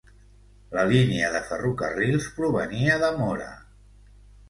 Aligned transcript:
La 0.77 0.85
línia 0.91 1.27
de 1.35 1.43
ferrocarrils 1.51 2.33
provenia 2.41 2.99
de 3.07 3.15
Móra. 3.23 3.55